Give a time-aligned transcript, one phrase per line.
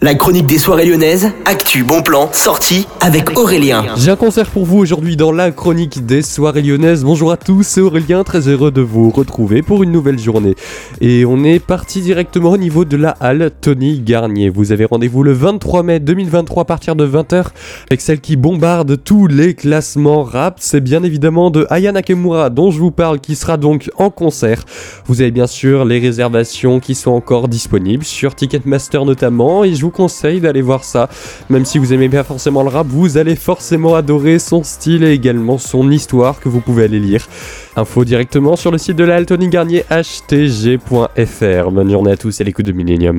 [0.00, 3.84] La chronique des soirées lyonnaises, actu, bon plan, sortie avec Aurélien.
[3.96, 7.02] J'ai un concert pour vous aujourd'hui dans la chronique des soirées lyonnaises.
[7.02, 10.54] Bonjour à tous, c'est Aurélien, très heureux de vous retrouver pour une nouvelle journée.
[11.00, 14.50] Et on est parti directement au niveau de la halle Tony Garnier.
[14.50, 17.46] Vous avez rendez-vous le 23 mai 2023 à partir de 20h
[17.90, 20.58] avec celle qui bombarde tous les classements rap.
[20.60, 24.62] C'est bien évidemment de Aya Nakamura dont je vous parle qui sera donc en concert.
[25.06, 29.82] Vous avez bien sûr les réservations qui sont encore disponibles sur Ticketmaster notamment et je
[29.82, 31.08] vous conseille d'aller voir ça.
[31.50, 35.12] Même si vous aimez bien forcément le rap, vous allez forcément adorer son style et
[35.12, 37.26] également son histoire que vous pouvez aller lire.
[37.76, 41.70] Info directement sur le site de la Altony Garnier htg.fr.
[41.70, 43.18] Bonne journée à tous et l'écoute de Millennium.